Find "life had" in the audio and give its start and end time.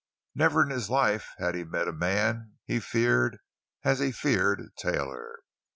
0.89-1.53